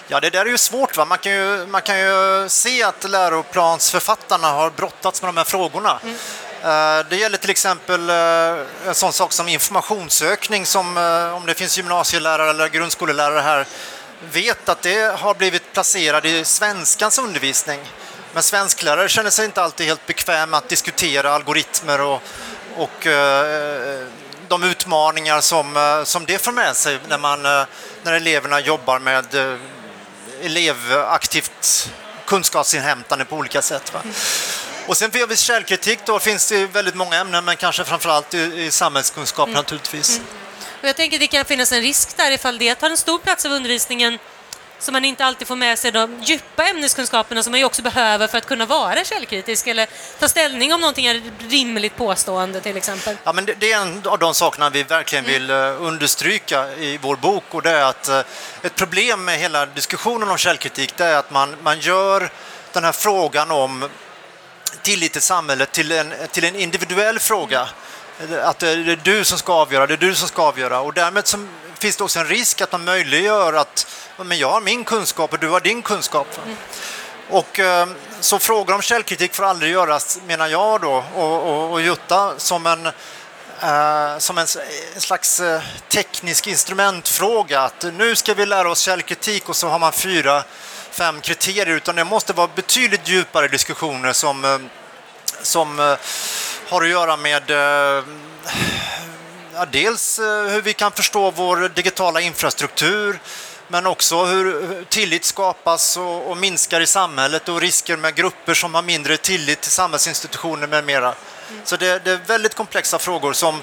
Ja, 0.08 0.20
det 0.20 0.30
där 0.30 0.46
är 0.46 0.50
ju 0.50 0.58
svårt. 0.58 0.96
Va? 0.96 1.04
Man, 1.04 1.18
kan 1.18 1.32
ju, 1.32 1.66
man 1.66 1.82
kan 1.82 2.00
ju 2.00 2.48
se 2.48 2.82
att 2.82 3.10
läroplansförfattarna 3.10 4.48
har 4.48 4.70
brottats 4.70 5.22
med 5.22 5.28
de 5.28 5.36
här 5.36 5.44
frågorna. 5.44 6.00
Mm. 6.02 6.16
Eh, 6.62 7.06
det 7.08 7.16
gäller 7.16 7.38
till 7.38 7.50
exempel 7.50 8.10
eh, 8.10 8.86
en 8.86 8.94
sån 8.94 9.12
sak 9.12 9.32
som 9.32 9.48
informationssökning 9.48 10.66
som 10.66 10.96
eh, 10.96 11.36
om 11.36 11.46
det 11.46 11.54
finns 11.54 11.76
gymnasielärare 11.76 12.50
eller 12.50 12.68
grundskolelärare 12.68 13.40
här 13.40 13.66
vet 14.32 14.68
att 14.68 14.82
det 14.82 15.18
har 15.18 15.34
blivit 15.34 15.72
placerad 15.72 16.26
i 16.26 16.44
svenskans 16.44 17.18
undervisning. 17.18 17.80
Men 18.32 18.42
svensklärare 18.42 19.08
känner 19.08 19.30
sig 19.30 19.44
inte 19.44 19.62
alltid 19.62 19.86
helt 19.86 20.06
bekväma 20.06 20.56
att 20.56 20.68
diskutera 20.68 21.32
algoritmer 21.32 22.00
och, 22.00 22.22
och 22.76 23.06
de 24.48 24.62
utmaningar 24.62 25.40
som, 25.40 26.02
som 26.04 26.26
det 26.26 26.38
för 26.38 26.52
med 26.52 26.76
sig 26.76 26.98
när, 27.08 27.18
man, 27.18 27.42
när 28.02 28.12
eleverna 28.12 28.60
jobbar 28.60 28.98
med 28.98 29.58
elevaktivt 30.42 31.90
kunskapsinhämtande 32.26 33.24
på 33.24 33.36
olika 33.36 33.62
sätt. 33.62 33.94
Va? 33.94 34.00
Och 34.86 34.96
sen 34.96 35.10
för 35.10 35.36
källkritik 35.36 35.98
då 36.04 36.18
finns 36.18 36.48
det 36.48 36.66
väldigt 36.66 36.94
många 36.94 37.16
ämnen, 37.16 37.44
men 37.44 37.56
kanske 37.56 37.84
framförallt 37.84 38.34
i, 38.34 38.38
i 38.38 38.70
samhällskunskap 38.70 39.48
mm. 39.48 39.56
naturligtvis. 39.56 40.16
Mm. 40.16 40.28
Och 40.80 40.88
jag 40.88 40.96
tänker 40.96 41.16
att 41.16 41.20
det 41.20 41.26
kan 41.26 41.44
finnas 41.44 41.72
en 41.72 41.80
risk 41.80 42.16
där 42.16 42.30
ifall 42.30 42.58
det 42.58 42.74
tar 42.74 42.90
en 42.90 42.96
stor 42.96 43.18
plats 43.18 43.46
av 43.46 43.52
undervisningen 43.52 44.18
så 44.78 44.92
man 44.92 45.04
inte 45.04 45.24
alltid 45.24 45.48
får 45.48 45.56
med 45.56 45.78
sig 45.78 45.92
de 45.92 46.22
djupa 46.22 46.66
ämneskunskaperna 46.66 47.42
som 47.42 47.50
man 47.50 47.60
ju 47.60 47.66
också 47.66 47.82
behöver 47.82 48.26
för 48.26 48.38
att 48.38 48.46
kunna 48.46 48.66
vara 48.66 49.04
källkritisk 49.04 49.66
eller 49.66 49.88
ta 50.18 50.28
ställning 50.28 50.74
om 50.74 50.80
någonting 50.80 51.06
är 51.06 51.22
rimligt 51.48 51.96
påstående 51.96 52.60
till 52.60 52.76
exempel. 52.76 53.16
Ja, 53.24 53.32
men 53.32 53.44
det, 53.44 53.54
det 53.54 53.72
är 53.72 53.80
en 53.80 54.02
av 54.06 54.18
de 54.18 54.34
sakerna 54.34 54.70
vi 54.70 54.82
verkligen 54.82 55.24
mm. 55.24 55.34
vill 55.34 55.50
uh, 55.50 55.82
understryka 55.82 56.74
i 56.74 56.98
vår 56.98 57.16
bok 57.16 57.44
och 57.50 57.62
det 57.62 57.70
är 57.70 57.84
att 57.84 58.08
uh, 58.08 58.20
ett 58.62 58.74
problem 58.74 59.24
med 59.24 59.38
hela 59.38 59.66
diskussionen 59.66 60.28
om 60.28 60.38
källkritik 60.38 60.96
det 60.96 61.04
är 61.04 61.16
att 61.16 61.30
man, 61.30 61.56
man 61.62 61.80
gör 61.80 62.30
den 62.72 62.84
här 62.84 62.92
frågan 62.92 63.50
om 63.50 63.88
tillit 64.82 65.12
till 65.12 65.22
samhället 65.22 65.72
till 65.72 65.92
en, 65.92 66.14
till 66.30 66.44
en 66.44 66.56
individuell 66.56 67.18
fråga. 67.18 67.68
Att 68.42 68.58
det 68.58 68.68
är 68.68 69.00
du 69.04 69.24
som 69.24 69.38
ska 69.38 69.52
avgöra, 69.52 69.86
det 69.86 69.94
är 69.94 69.98
du 69.98 70.14
som 70.14 70.28
ska 70.28 70.42
avgöra 70.42 70.80
och 70.80 70.92
därmed 70.92 71.26
som, 71.26 71.48
finns 71.78 71.96
det 71.96 72.04
också 72.04 72.18
en 72.18 72.26
risk 72.26 72.60
att 72.60 72.72
man 72.72 72.84
möjliggör 72.84 73.52
att 73.52 73.86
men 74.24 74.38
jag 74.38 74.50
har 74.50 74.60
min 74.60 74.84
kunskap 74.84 75.32
och 75.32 75.38
du 75.38 75.48
har 75.48 75.60
din 75.60 75.82
kunskap. 75.82 76.38
Mm. 76.44 76.56
Och, 77.30 77.60
eh, 77.60 77.88
så 78.20 78.38
frågor 78.38 78.74
om 78.74 78.82
källkritik 78.82 79.34
får 79.34 79.44
aldrig 79.44 79.72
göras, 79.72 80.18
menar 80.26 80.46
jag 80.46 80.80
då, 80.80 81.04
och, 81.14 81.42
och, 81.42 81.72
och 81.72 81.80
Jutta, 81.80 82.34
som 82.38 82.66
en 82.66 82.88
Eh, 83.60 84.18
som 84.18 84.38
en, 84.38 84.46
en 84.94 85.00
slags 85.00 85.40
eh, 85.40 85.62
teknisk 85.88 86.46
instrumentfråga. 86.46 87.60
Att 87.60 87.84
nu 87.92 88.16
ska 88.16 88.34
vi 88.34 88.46
lära 88.46 88.70
oss 88.70 88.80
källkritik 88.80 89.48
och 89.48 89.56
så 89.56 89.68
har 89.68 89.78
man 89.78 89.92
fyra, 89.92 90.44
fem 90.90 91.20
kriterier. 91.20 91.66
Utan 91.76 91.96
det 91.96 92.04
måste 92.04 92.32
vara 92.32 92.48
betydligt 92.54 93.08
djupare 93.08 93.48
diskussioner 93.48 94.12
som, 94.12 94.44
eh, 94.44 94.58
som 95.42 95.96
har 96.68 96.82
att 96.82 96.88
göra 96.88 97.16
med 97.16 97.50
ja, 99.54 99.64
dels 99.70 100.18
hur 100.18 100.62
vi 100.62 100.72
kan 100.72 100.92
förstå 100.92 101.30
vår 101.30 101.68
digitala 101.68 102.20
infrastruktur, 102.20 103.20
men 103.68 103.86
också 103.86 104.24
hur 104.24 104.84
tillit 104.84 105.24
skapas 105.24 105.96
och, 105.96 106.30
och, 106.30 106.36
minskar 106.36 106.80
i 106.80 106.86
samhället 106.86 107.48
och 107.48 107.60
risker 107.60 107.96
med 107.96 108.14
grupper 108.14 108.54
som 108.54 108.74
har 108.74 108.82
mindre 108.82 109.16
tillit 109.16 109.60
till 109.60 109.70
samhällsinstitutioner 109.70 110.66
med 110.66 110.84
mera. 110.84 111.14
Så 111.64 111.76
det, 111.76 112.04
det, 112.04 112.10
är 112.10 112.16
väldigt 112.16 112.54
komplexa 112.54 112.98
frågor 112.98 113.32
som 113.32 113.54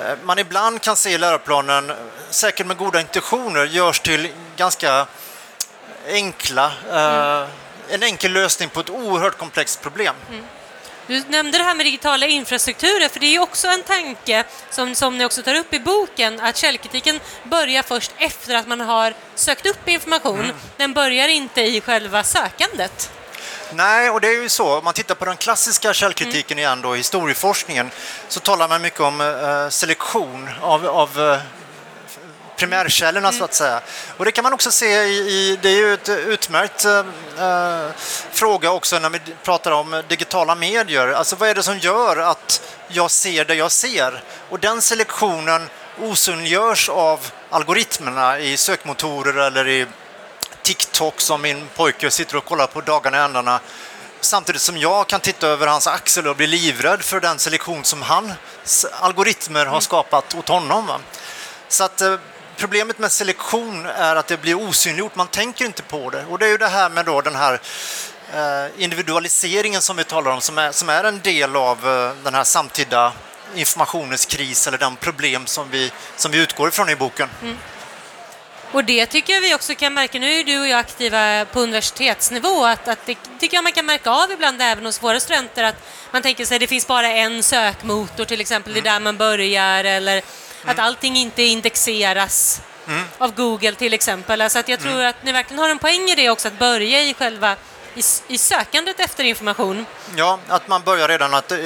eh, 0.00 0.16
man 0.22 0.38
ibland 0.38 0.80
kan 0.80 0.96
se 0.96 1.10
i 1.10 1.18
läroplanen, 1.18 1.92
säkert 2.30 2.66
med 2.66 2.76
goda 2.76 3.00
intentioner, 3.00 3.64
görs 3.64 4.00
till 4.00 4.28
ganska 4.56 5.06
enkla, 6.06 6.72
mm. 6.90 7.48
en 7.88 8.02
enkel 8.02 8.32
lösning 8.32 8.68
på 8.68 8.80
ett 8.80 8.90
oerhört 8.90 9.38
komplext 9.38 9.82
problem. 9.82 10.14
Mm. 10.30 10.44
Du 11.06 11.22
nämnde 11.28 11.58
det 11.58 11.64
här 11.64 11.74
med 11.74 11.86
digitala 11.86 12.26
infrastrukturer, 12.26 13.08
för 13.08 13.20
det 13.20 13.26
är 13.26 13.30
ju 13.30 13.38
också 13.38 13.68
en 13.68 13.82
tanke 13.82 14.44
som, 14.70 14.94
som 14.94 15.18
ni 15.18 15.24
också 15.24 15.42
tar 15.42 15.54
upp 15.54 15.74
i 15.74 15.80
boken, 15.80 16.40
att 16.40 16.56
källkritiken 16.56 17.20
börjar 17.44 17.82
först 17.82 18.12
efter 18.18 18.54
att 18.54 18.68
man 18.68 18.80
har 18.80 19.14
sökt 19.34 19.66
upp 19.66 19.88
information. 19.88 20.40
Mm. 20.40 20.56
Den 20.76 20.92
börjar 20.92 21.28
inte 21.28 21.62
i 21.62 21.80
själva 21.80 22.24
sökandet. 22.24 23.10
Nej, 23.74 24.10
och 24.10 24.20
det 24.20 24.28
är 24.28 24.42
ju 24.42 24.48
så. 24.48 24.78
Om 24.78 24.84
man 24.84 24.94
tittar 24.94 25.14
på 25.14 25.24
den 25.24 25.36
klassiska 25.36 25.94
källkritiken 25.94 26.58
mm. 26.58 26.58
igen, 26.58 26.82
då, 26.82 26.94
historieforskningen, 26.94 27.90
så 28.28 28.40
talar 28.40 28.68
man 28.68 28.82
mycket 28.82 29.00
om 29.00 29.20
uh, 29.20 29.68
selektion 29.68 30.50
av, 30.60 30.86
av 30.86 31.20
uh, 31.20 31.38
primärkällorna 32.56 33.28
mm. 33.28 33.38
så 33.38 33.44
att 33.44 33.54
säga. 33.54 33.80
Och 34.16 34.24
det 34.24 34.32
kan 34.32 34.42
man 34.42 34.52
också 34.52 34.70
se 34.70 35.02
i, 35.02 35.16
i 35.16 35.58
det 35.62 35.68
är 35.68 35.76
ju 35.76 35.94
ett 35.94 36.08
utmärkt 36.08 36.84
äh, 36.84 37.04
fråga 38.30 38.70
också 38.70 38.98
när 38.98 39.10
vi 39.10 39.18
pratar 39.42 39.70
om 39.70 40.02
digitala 40.08 40.54
medier. 40.54 41.08
Alltså 41.08 41.36
vad 41.36 41.48
är 41.48 41.54
det 41.54 41.62
som 41.62 41.78
gör 41.78 42.16
att 42.16 42.62
jag 42.88 43.10
ser 43.10 43.44
det 43.44 43.54
jag 43.54 43.72
ser? 43.72 44.22
Och 44.48 44.58
den 44.58 44.82
selektionen 44.82 45.68
osynliggörs 46.00 46.88
av 46.88 47.30
algoritmerna 47.50 48.38
i 48.38 48.56
sökmotorer 48.56 49.46
eller 49.46 49.68
i 49.68 49.86
TikTok 50.62 51.20
som 51.20 51.42
min 51.42 51.68
pojke 51.76 52.10
sitter 52.10 52.36
och 52.36 52.44
kollar 52.44 52.66
på 52.66 52.80
dagarna 52.80 53.16
i 53.16 53.20
ändarna 53.20 53.60
samtidigt 54.24 54.62
som 54.62 54.76
jag 54.76 55.06
kan 55.06 55.20
titta 55.20 55.46
över 55.46 55.66
hans 55.66 55.86
axel 55.86 56.28
och 56.28 56.36
bli 56.36 56.46
livrädd 56.46 57.02
för 57.02 57.20
den 57.20 57.38
selektion 57.38 57.84
som 57.84 58.02
hans 58.02 58.84
algoritmer 59.00 59.64
har 59.64 59.72
mm. 59.72 59.80
skapat 59.80 60.34
åt 60.34 60.48
honom. 60.48 60.90
Så 61.68 61.84
att 61.84 62.00
eh, 62.00 62.16
problemet 62.56 62.98
med 62.98 63.12
selektion 63.12 63.86
är 63.86 64.16
att 64.16 64.26
det 64.26 64.36
blir 64.36 64.68
osynliggjort, 64.68 65.16
man 65.16 65.26
tänker 65.26 65.64
inte 65.64 65.82
på 65.82 66.10
det. 66.10 66.24
Och 66.24 66.38
det 66.38 66.46
är 66.46 66.50
ju 66.50 66.58
det 66.58 66.68
här 66.68 66.90
med 66.90 67.06
då 67.06 67.20
den 67.20 67.34
här 67.34 67.60
eh, 68.34 68.82
individualiseringen 68.82 69.82
som 69.82 69.96
vi 69.96 70.04
talar 70.04 70.30
om, 70.30 70.40
som 70.40 70.58
är, 70.58 70.72
som 70.72 70.88
är 70.88 71.04
en 71.04 71.20
del 71.20 71.56
av 71.56 71.88
eh, 71.88 72.24
den 72.24 72.34
här 72.34 72.44
samtida 72.44 73.12
informationens 73.54 74.26
kris 74.26 74.66
eller 74.66 74.78
de 74.78 74.96
problem 74.96 75.46
som 75.46 75.70
vi, 75.70 75.92
som 76.16 76.30
vi 76.30 76.38
utgår 76.38 76.68
ifrån 76.68 76.88
i 76.88 76.96
boken. 76.96 77.28
Mm. 77.42 77.58
Och 78.72 78.84
det 78.84 79.06
tycker 79.06 79.32
jag 79.32 79.40
vi 79.40 79.54
också 79.54 79.74
kan 79.74 79.94
märka, 79.94 80.18
nu 80.18 80.32
är 80.32 80.44
du 80.44 80.60
och 80.60 80.66
jag 80.66 80.78
aktiva 80.78 81.44
på 81.44 81.60
universitetsnivå, 81.60 82.64
att, 82.64 82.88
att 82.88 83.06
det 83.06 83.16
tycker 83.40 83.56
jag 83.56 83.64
man 83.64 83.72
kan 83.72 83.86
märka 83.86 84.10
av 84.10 84.32
ibland 84.32 84.62
även 84.62 84.86
hos 84.86 85.02
våra 85.02 85.20
studenter, 85.20 85.64
att 85.64 85.88
man 86.10 86.22
tänker 86.22 86.44
sig 86.44 86.58
det 86.58 86.66
finns 86.66 86.86
bara 86.86 87.08
en 87.08 87.42
sökmotor 87.42 88.24
till 88.24 88.40
exempel, 88.40 88.72
mm. 88.72 88.84
det 88.84 88.90
är 88.90 88.92
där 88.92 89.00
man 89.00 89.16
börjar, 89.16 89.84
eller 89.84 90.22
att 90.64 90.78
allting 90.78 91.16
inte 91.16 91.42
indexeras 91.42 92.60
mm. 92.88 93.02
av 93.18 93.34
Google 93.34 93.74
till 93.74 93.94
exempel. 93.94 94.40
Alltså 94.40 94.58
att 94.58 94.68
jag 94.68 94.80
tror 94.80 94.92
mm. 94.92 95.08
att 95.08 95.24
ni 95.24 95.32
verkligen 95.32 95.58
har 95.58 95.70
en 95.70 95.78
poäng 95.78 96.10
i 96.10 96.14
det 96.14 96.30
också, 96.30 96.48
att 96.48 96.58
börja 96.58 97.02
i 97.02 97.14
själva 97.14 97.56
i, 97.94 98.02
i 98.28 98.38
sökandet 98.38 99.00
efter 99.00 99.24
information. 99.24 99.86
Ja, 100.16 100.38
att 100.48 100.68
man 100.68 100.82
börjar 100.82 101.08
redan 101.08 101.34
att, 101.34 101.52
eh, 101.52 101.58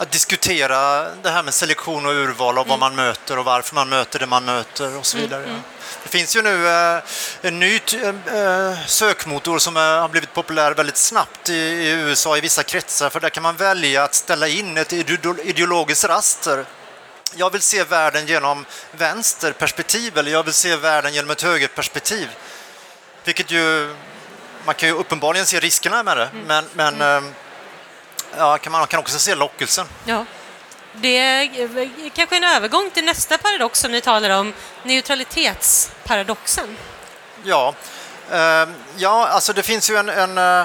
att 0.00 0.12
diskutera 0.12 1.08
det 1.14 1.30
här 1.30 1.42
med 1.42 1.54
selektion 1.54 2.06
och 2.06 2.12
urval 2.12 2.58
och 2.58 2.66
vad 2.66 2.78
mm. 2.78 2.80
man 2.80 2.94
möter 2.94 3.38
och 3.38 3.44
varför 3.44 3.74
man 3.74 3.88
möter 3.88 4.18
det 4.18 4.26
man 4.26 4.44
möter 4.44 4.96
och 4.96 5.06
så 5.06 5.16
mm, 5.16 5.28
vidare. 5.28 5.44
Mm. 5.44 5.60
Det 6.02 6.08
finns 6.08 6.36
ju 6.36 6.42
nu 6.42 6.68
eh, 6.68 7.02
en 7.42 7.58
ny 7.58 7.74
eh, 7.74 8.86
sökmotor 8.86 9.58
som 9.58 9.76
har 9.76 10.08
blivit 10.08 10.34
populär 10.34 10.74
väldigt 10.74 10.96
snabbt 10.96 11.48
i 11.48 11.88
USA 11.90 12.36
i 12.36 12.40
vissa 12.40 12.62
kretsar 12.62 13.10
för 13.10 13.20
där 13.20 13.30
kan 13.30 13.42
man 13.42 13.56
välja 13.56 14.04
att 14.04 14.14
ställa 14.14 14.48
in 14.48 14.76
ett 14.76 14.92
ideologiskt 14.92 16.04
raster 16.04 16.64
jag 17.34 17.50
vill 17.50 17.62
se 17.62 17.84
världen 17.84 18.26
genom 18.26 18.66
vänsterperspektiv 18.92 20.18
eller 20.18 20.32
jag 20.32 20.42
vill 20.42 20.54
se 20.54 20.76
världen 20.76 21.14
genom 21.14 21.30
ett 21.30 21.42
högerperspektiv. 21.42 22.28
Vilket 23.24 23.50
ju, 23.50 23.94
man 24.64 24.74
kan 24.74 24.88
ju 24.88 24.94
uppenbarligen 24.94 25.46
se 25.46 25.60
riskerna 25.60 26.02
med 26.02 26.16
det, 26.16 26.30
men, 26.46 26.64
men 26.74 26.94
mm. 26.94 27.34
Ja, 28.36 28.58
kan 28.58 28.72
man 28.72 28.86
kan 28.86 29.00
också 29.00 29.18
se 29.18 29.34
lockelsen. 29.34 29.86
Ja. 30.04 30.24
Det 30.92 31.18
är 31.18 32.10
kanske 32.10 32.36
en 32.36 32.44
övergång 32.44 32.90
till 32.90 33.04
nästa 33.04 33.38
paradox 33.38 33.80
som 33.80 33.92
ni 33.92 34.00
talar 34.00 34.30
om, 34.30 34.52
neutralitetsparadoxen. 34.82 36.76
Ja, 37.42 37.74
ehm, 38.30 38.74
ja 38.96 39.26
alltså 39.26 39.52
det 39.52 39.62
finns 39.62 39.90
ju 39.90 39.96
en, 39.96 40.08
en 40.08 40.38
eh, 40.38 40.64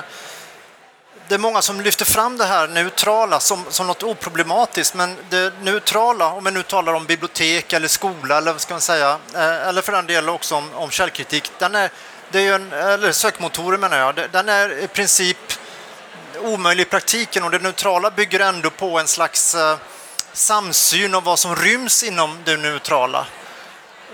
det 1.28 1.36
är 1.36 1.40
många 1.40 1.62
som 1.62 1.82
lyfter 1.82 2.06
fram 2.06 2.38
det 2.38 2.46
här 2.46 2.68
neutrala 2.68 3.40
som, 3.40 3.66
som 3.70 3.88
något 3.88 4.04
oproblematiskt, 4.04 4.96
men 4.96 5.18
det 5.30 5.54
neutrala, 5.62 6.28
om 6.28 6.44
vi 6.44 6.52
nu 6.52 6.64
talar 6.64 6.94
om 6.94 7.06
bibliotek 7.06 7.74
eller 7.74 7.88
skola 7.88 8.38
eller 8.38 8.52
vad 8.52 8.62
ska 8.62 8.74
man 8.74 8.82
säga, 8.82 9.18
eh, 9.34 9.68
eller 9.68 9.82
för 9.82 9.92
den 9.92 10.08
delen 10.08 10.30
också 10.30 10.56
om, 10.56 10.74
om 10.74 10.90
källkritik, 10.90 11.52
den 11.60 11.76
är, 11.76 11.90
det 12.32 12.40
är 12.40 12.44
ju 12.44 12.54
en, 12.54 12.74
eller 12.74 13.12
sökmotorer 13.12 13.78
menar 13.78 13.98
jag, 13.98 14.30
den 14.32 14.50
är 14.50 14.84
i 14.84 14.88
princip 14.88 15.38
omöjlig 16.42 16.84
i 16.84 16.90
praktiken 16.90 17.44
och 17.44 17.52
det 17.52 17.60
neutrala 17.60 18.12
bygger 18.12 18.40
ändå 18.40 18.70
på 18.70 19.00
en 19.00 19.08
slags 19.08 19.56
eh, 19.56 19.78
samsyn 20.34 21.16
om 21.16 21.24
vad 21.24 21.40
som 21.40 21.56
ryms 21.56 22.04
inom 22.04 22.40
det 22.46 22.58
neutrala. 22.58 23.28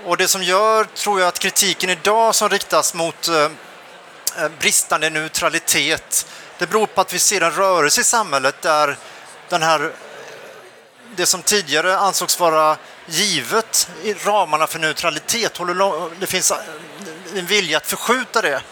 Och 0.04 0.16
det 0.16 0.28
som 0.28 0.42
gör, 0.42 0.84
tror 0.84 1.20
jag, 1.20 1.28
att 1.28 1.38
kritiken 1.38 1.90
idag 1.90 2.34
som 2.34 2.48
riktas 2.48 2.94
mot 2.94 3.28
eh, 3.28 3.44
eh, 4.38 4.48
bristande 4.58 5.10
neutralitet 5.10 6.26
det 6.62 6.66
beror 6.66 6.86
på 6.86 7.00
att 7.00 7.12
vi 7.12 7.18
ser 7.18 7.40
en 7.40 7.50
rörelse 7.50 8.00
i 8.00 8.04
samhället 8.04 8.62
där 8.62 8.96
den 9.48 9.62
här, 9.62 9.92
det 11.16 11.26
som 11.26 11.42
tidigare 11.42 11.98
ansågs 11.98 12.40
vara 12.40 12.76
givet 13.06 13.88
i 14.02 14.14
ramarna 14.14 14.66
för 14.66 14.78
neutralitet, 14.78 15.60
det 16.20 16.26
finns 16.26 16.52
en 17.34 17.46
vilja 17.46 17.76
att 17.76 17.86
förskjuta 17.86 18.42
det. 18.42 18.62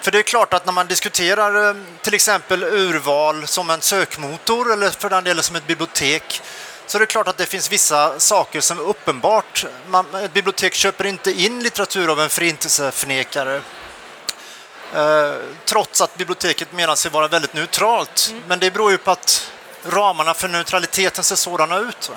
För 0.00 0.10
det 0.10 0.18
är 0.18 0.22
klart 0.22 0.54
att 0.54 0.66
när 0.66 0.72
man 0.72 0.86
diskuterar 0.86 1.68
eh, 1.68 1.76
till 2.02 2.14
exempel 2.14 2.64
urval 2.64 3.46
som 3.46 3.70
en 3.70 3.80
sökmotor 3.80 4.72
eller 4.72 4.90
för 4.90 5.10
den 5.10 5.24
delen 5.24 5.42
som 5.42 5.56
ett 5.56 5.66
bibliotek 5.66 6.42
så 6.86 6.98
är 6.98 7.00
det 7.00 7.06
klart 7.06 7.28
att 7.28 7.36
det 7.36 7.46
finns 7.46 7.72
vissa 7.72 8.20
saker 8.20 8.60
som 8.60 8.78
är 8.78 8.82
uppenbart. 8.82 9.66
Man, 9.88 10.14
ett 10.14 10.32
bibliotek 10.32 10.74
köper 10.74 11.06
inte 11.06 11.42
in 11.42 11.62
litteratur 11.62 12.10
av 12.12 12.20
en 12.20 12.28
förintelseförnekare 12.28 13.60
Eh, 14.94 15.34
trots 15.64 16.00
att 16.00 16.16
biblioteket 16.16 16.72
menar 16.72 16.94
sig 16.94 17.10
vara 17.10 17.28
väldigt 17.28 17.54
neutralt. 17.54 18.28
Mm. 18.30 18.42
Men 18.48 18.58
det 18.58 18.70
beror 18.70 18.90
ju 18.90 18.98
på 18.98 19.10
att 19.10 19.52
ramarna 19.84 20.34
för 20.34 20.48
neutraliteten 20.48 21.24
ser 21.24 21.36
sådana 21.36 21.78
ut. 21.78 22.08
Va? 22.08 22.16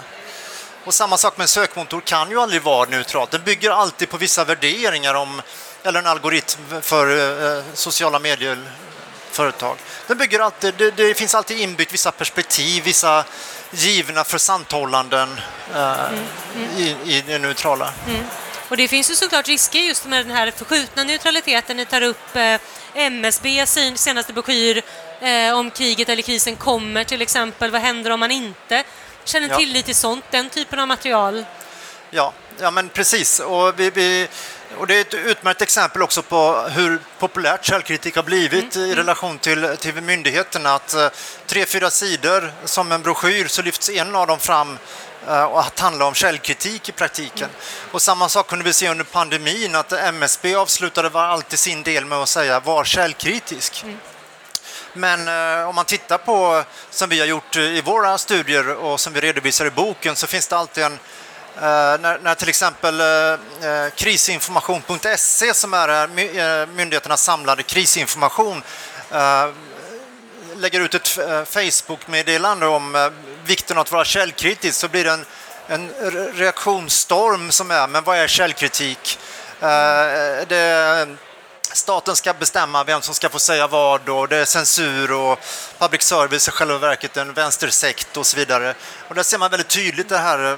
Och 0.85 0.93
samma 0.93 1.17
sak 1.17 1.37
med 1.37 1.43
en 1.43 1.47
sökmotor 1.47 2.01
kan 2.01 2.29
ju 2.29 2.41
aldrig 2.41 2.61
vara 2.61 2.89
neutralt. 2.89 3.31
Den 3.31 3.43
bygger 3.43 3.71
alltid 3.71 4.09
på 4.09 4.17
vissa 4.17 4.43
värderingar 4.43 5.13
om, 5.13 5.41
eller 5.83 5.99
en 5.99 6.07
algoritm 6.07 6.59
för 6.81 7.57
eh, 7.57 7.63
sociala 7.73 8.19
medier-företag. 8.19 9.77
Den 10.07 10.17
bygger 10.17 10.39
alltid, 10.39 10.73
det, 10.77 10.91
det, 10.91 11.13
finns 11.13 11.35
alltid 11.35 11.59
inbyggt 11.59 11.93
vissa 11.93 12.11
perspektiv, 12.11 12.83
vissa 12.83 13.25
givna 13.71 14.23
försanthållanden 14.23 15.39
eh, 15.73 16.07
mm. 16.07 16.23
Mm. 16.55 16.77
I, 16.77 16.97
i 17.05 17.23
det 17.27 17.39
neutrala. 17.39 17.93
Mm. 18.07 18.23
Och 18.69 18.77
det 18.77 18.87
finns 18.87 19.11
ju 19.11 19.15
såklart 19.15 19.47
risker 19.47 19.79
just 19.79 20.05
med 20.05 20.25
den 20.25 20.35
här 20.35 20.51
förskjutna 20.51 21.03
neutraliteten. 21.03 21.77
Ni 21.77 21.85
tar 21.85 22.01
upp 22.01 22.35
eh, 22.35 22.59
MSB 22.93 23.65
senaste 23.95 24.33
broschyr 24.33 24.81
eh, 25.21 25.57
om 25.57 25.71
kriget 25.71 26.09
eller 26.09 26.21
krisen 26.21 26.55
kommer 26.55 27.03
till 27.03 27.21
exempel. 27.21 27.71
Vad 27.71 27.81
händer 27.81 28.11
om 28.11 28.19
man 28.19 28.31
inte 28.31 28.83
känner 29.23 29.49
ja. 29.49 29.83
till 29.83 29.95
sånt, 29.95 30.25
den 30.31 30.49
typen 30.49 30.79
av 30.79 30.87
material? 30.87 31.45
Ja, 32.09 32.33
ja 32.59 32.71
men 32.71 32.89
precis. 32.89 33.39
Och, 33.39 33.79
vi, 33.79 33.89
vi, 33.89 34.27
och 34.77 34.87
det 34.87 34.95
är 34.95 35.01
ett 35.01 35.13
utmärkt 35.13 35.61
exempel 35.61 36.01
också 36.01 36.21
på 36.21 36.67
hur 36.69 36.99
populärt 37.19 37.65
källkritik 37.65 38.15
har 38.15 38.23
blivit 38.23 38.75
mm. 38.75 38.89
i 38.89 38.95
relation 38.95 39.37
till, 39.37 39.77
till 39.79 40.01
myndigheterna. 40.01 40.73
Att 40.73 40.93
eh, 40.93 41.07
tre, 41.47 41.65
fyra 41.65 41.89
sidor 41.89 42.53
som 42.65 42.91
en 42.91 43.01
broschyr 43.01 43.47
så 43.47 43.61
lyfts 43.61 43.89
en 43.89 44.15
av 44.15 44.27
dem 44.27 44.39
fram 44.39 44.77
Eh, 45.27 45.43
och 45.43 45.59
att 45.59 45.79
handla 45.79 46.05
om 46.05 46.13
källkritik 46.13 46.89
i 46.89 46.91
praktiken. 46.91 47.49
Mm. 47.49 47.91
Och 47.91 48.01
samma 48.01 48.29
sak 48.29 48.47
kunde 48.47 48.65
vi 48.65 48.73
se 48.73 48.89
under 48.89 49.03
pandemin, 49.03 49.75
att 49.75 49.91
MSB 49.91 50.55
avslutade 50.55 51.09
var 51.09 51.23
alltid 51.23 51.59
sin 51.59 51.83
del 51.83 52.05
med 52.05 52.17
att 52.17 52.29
säga 52.29 52.59
var 52.59 52.83
källkritisk. 52.83 53.83
Mm. 53.83 53.97
Men 54.93 55.27
eh, 55.27 55.69
om 55.69 55.75
man 55.75 55.85
tittar 55.85 56.17
på, 56.17 56.63
som 56.89 57.09
vi 57.09 57.19
har 57.19 57.27
gjort 57.27 57.55
i 57.55 57.81
våra 57.81 58.17
studier 58.17 58.75
och 58.75 58.99
som 58.99 59.13
vi 59.13 59.21
redovisar 59.21 59.65
i 59.65 59.71
boken, 59.71 60.15
så 60.15 60.27
finns 60.27 60.47
det 60.47 60.57
alltid 60.57 60.83
en 60.83 60.99
Eh, 61.55 61.61
när, 61.99 62.19
när, 62.19 62.35
till 62.35 62.49
exempel 62.49 63.01
eh, 63.01 63.07
eh, 63.69 63.89
krisinformation.se 63.95 65.53
som 65.53 65.73
är 65.73 66.07
myndigheternas 66.65 67.23
samlade 67.23 67.63
krisinformation 67.63 68.63
lägger 70.55 70.79
ut 70.79 70.93
ett 70.93 71.07
Facebook-meddelande 71.49 72.67
om 72.67 73.11
vikten 73.45 73.77
av 73.77 73.81
att 73.81 73.91
vara 73.91 74.05
källkritisk 74.05 74.79
så 74.79 74.87
blir 74.87 75.03
det 75.03 75.11
en, 75.11 75.25
en 75.67 75.89
reaktionsstorm 76.33 77.51
som 77.51 77.71
är, 77.71 77.87
men 77.87 78.03
vad 78.03 78.17
är 78.17 78.27
källkritik? 78.27 79.19
Det, 80.47 81.07
staten 81.73 82.15
ska 82.15 82.33
bestämma 82.33 82.83
vem 82.83 83.01
som 83.01 83.15
ska 83.15 83.29
få 83.29 83.39
säga 83.39 83.67
vad 83.67 84.09
och 84.09 84.27
det 84.27 84.37
är 84.37 84.45
censur 84.45 85.11
och 85.11 85.39
public 85.77 86.01
service 86.01 86.47
är 86.47 86.51
själva 86.51 86.77
verket 86.77 87.17
en 87.17 87.33
vänstersekt 87.33 88.17
och 88.17 88.25
så 88.25 88.37
vidare. 88.37 88.75
Och 89.07 89.15
där 89.15 89.23
ser 89.23 89.37
man 89.37 89.51
väldigt 89.51 89.69
tydligt 89.69 90.09
det 90.09 90.17
här 90.17 90.57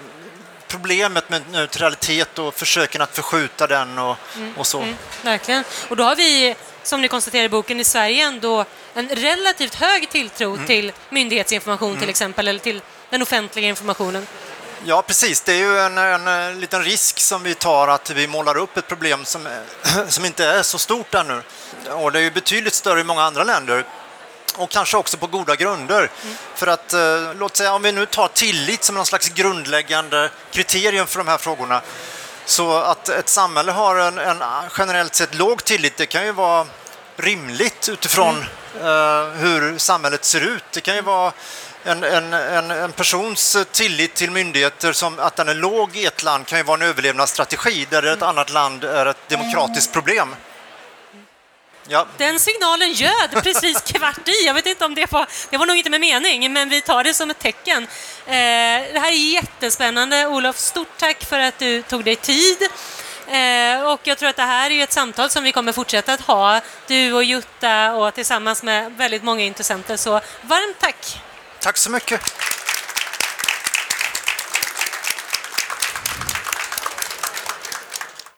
problemet 0.74 1.30
med 1.30 1.42
neutralitet 1.52 2.40
och 2.40 2.56
försöken 2.56 3.02
att 3.02 3.16
förskjuta 3.16 3.68
den 3.68 4.00
och, 4.00 4.18
mm, 4.36 4.54
och 4.58 4.68
så. 4.68 4.82
Mm, 4.82 4.96
verkligen. 5.22 5.64
Och 5.90 5.98
då 5.98 6.04
har 6.04 6.16
vi, 6.16 6.56
som 6.84 7.02
ni 7.02 7.08
konstaterar 7.08 7.44
i 7.44 7.50
boken, 7.50 7.80
i 7.80 7.84
Sverige 7.84 8.26
ändå 8.26 8.66
en 8.94 9.10
relativt 9.10 9.76
hög 9.76 10.10
tilltro 10.10 10.54
mm. 10.54 10.68
till 10.68 10.92
myndighetsinformation 11.10 11.92
till 11.92 11.98
mm. 11.98 12.10
exempel, 12.10 12.48
eller 12.48 12.60
till 12.60 12.82
den 13.10 13.22
offentliga 13.22 13.68
informationen. 13.68 14.28
Ja, 14.86 15.02
precis. 15.02 15.42
Det 15.42 15.54
är 15.54 15.58
ju 15.58 15.80
en, 15.80 15.98
en, 15.98 16.28
en, 16.28 16.60
liten 16.60 16.84
risk 16.84 17.20
som 17.20 17.44
vi 17.44 17.56
tar 17.56 17.88
att 17.88 18.10
vi 18.10 18.28
målar 18.28 18.58
upp 18.58 18.78
ett 18.78 18.88
problem 18.88 19.26
som, 19.26 19.48
som 20.08 20.26
inte 20.26 20.46
är 20.46 20.64
så 20.64 20.78
stort 20.78 21.14
ännu. 21.14 21.42
Och 21.90 22.12
det 22.12 22.20
är 22.20 22.24
ju 22.24 22.32
betydligt 22.32 22.74
större 22.74 23.00
i 23.00 23.04
många 23.04 23.24
andra 23.24 23.44
länder 23.44 23.86
och 24.56 24.70
kanske 24.70 24.98
också 24.98 25.18
på 25.18 25.28
goda 25.28 25.56
grunder. 25.56 26.10
Mm. 26.24 26.36
För 26.56 26.68
att, 26.68 26.94
eh, 26.94 27.34
låt 27.36 27.58
säga 27.58 27.74
om 27.74 27.82
vi 27.82 27.92
nu 27.92 28.06
tar 28.06 28.28
tillit 28.28 28.84
som 28.84 28.96
någon 28.96 29.06
slags 29.06 29.30
grundläggande 29.30 30.30
kriterium 30.52 31.08
för 31.08 31.18
de 31.18 31.28
här 31.28 31.38
frågorna. 31.38 31.82
Så 32.46 32.78
att 32.78 33.10
ett 33.10 33.30
samhälle 33.30 33.72
har 33.72 33.96
en, 33.96 34.18
en 34.18 34.44
generellt 34.78 35.16
sett 35.16 35.36
låg 35.36 35.64
tillit, 35.64 35.98
det 35.98 36.06
kan 36.06 36.26
ju 36.26 36.32
vara 36.32 36.68
rimligt 37.16 37.90
utifrån 37.90 38.46
mm. 38.76 38.88
eh, 38.88 39.30
hur 39.30 39.78
samhället 39.78 40.26
ser 40.26 40.42
ut. 40.42 40.64
Det 40.72 40.82
kan 40.82 40.96
ju 40.96 41.02
vara 41.02 41.32
en, 41.84 42.04
en, 42.04 42.34
en, 42.34 42.72
en, 42.72 42.92
persons 42.92 43.58
tillit 43.72 44.14
till 44.14 44.32
myndigheter, 44.32 44.94
som 44.94 45.20
att 45.20 45.36
den 45.36 45.50
är 45.50 45.54
låg 45.54 45.96
i 45.96 46.06
ett 46.06 46.24
land, 46.24 46.46
kan 46.48 46.60
ju 46.60 46.64
vara 46.64 46.76
en 46.76 46.90
överlevnadsstrategi 46.90 47.88
där 47.90 48.04
ett 48.04 48.18
mm. 48.18 48.30
annat 48.30 48.50
land 48.50 48.84
är 48.84 49.06
ett 49.06 49.30
demokratiskt 49.30 49.94
problem. 49.94 50.36
Ja. 51.88 52.08
Den 52.18 52.40
signalen 52.40 52.92
ljöd 52.92 53.44
precis 53.44 53.82
kvart 53.86 54.28
i. 54.28 54.46
Jag 54.46 54.54
vet 54.54 54.66
inte 54.66 54.86
om 54.86 54.96
det 54.96 55.12
var, 55.12 55.28
det 55.50 55.58
var 55.58 55.66
nog 55.66 55.78
inte 55.78 55.90
med 55.90 56.02
mening, 56.02 56.54
men 56.54 56.70
vi 56.70 56.82
tar 56.82 57.04
det 57.04 57.14
som 57.14 57.30
ett 57.30 57.40
tecken. 57.40 57.84
Eh, 58.26 58.34
det 58.94 59.00
här 59.00 59.12
är 59.12 59.34
jättespännande. 59.34 60.28
Olof, 60.28 60.58
stort 60.58 60.98
tack 60.98 61.24
för 61.24 61.40
att 61.40 61.60
du 61.60 61.82
tog 61.82 62.04
dig 62.04 62.16
tid. 62.16 62.58
Eh, 63.28 63.92
och 63.92 64.00
jag 64.04 64.18
tror 64.18 64.30
att 64.30 64.36
det 64.36 64.44
här 64.44 64.70
är 64.72 64.84
ett 64.84 64.94
samtal 64.94 65.30
som 65.30 65.44
vi 65.44 65.52
kommer 65.52 65.72
fortsätta 65.72 66.14
att 66.14 66.22
ha, 66.22 66.62
du 66.88 67.14
och 67.14 67.24
Jutta 67.24 67.94
och 67.94 68.14
tillsammans 68.14 68.64
med 68.64 68.92
väldigt 68.98 69.24
många 69.24 69.44
intressenter. 69.44 69.98
Så 69.98 70.12
varmt 70.42 70.80
tack! 70.80 71.22
Tack 71.60 71.78
så 71.78 71.92
mycket! 71.92 72.53